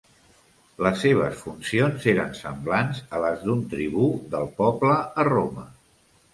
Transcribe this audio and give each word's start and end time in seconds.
Les 0.87 0.95
seves 1.03 1.35
funcions 1.41 2.07
eren 2.15 2.33
semblants 2.41 3.03
a 3.17 3.21
les 3.27 3.45
d'un 3.45 3.63
tribú 3.77 4.11
del 4.35 4.51
poble 4.65 4.99
a 5.01 5.31
Roma. 5.33 5.71